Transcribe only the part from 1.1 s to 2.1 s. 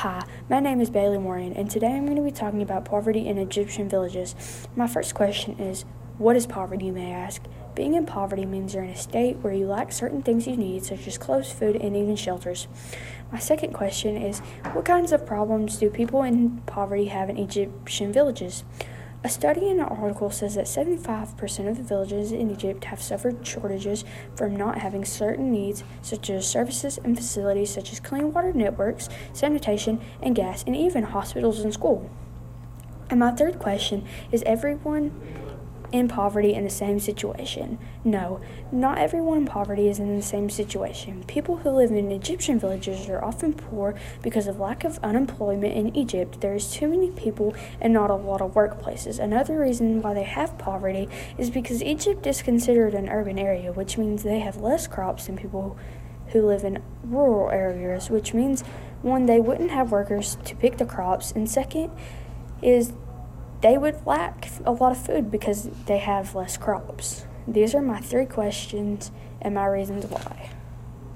Moran, and today I'm